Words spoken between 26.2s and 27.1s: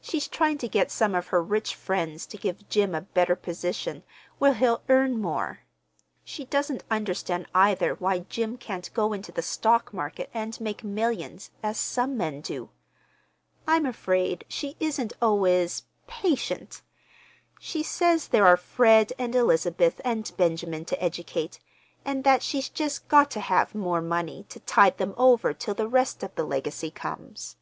of the legacy